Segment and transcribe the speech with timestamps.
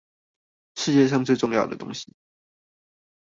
[0.79, 2.15] 世界上最重要的東西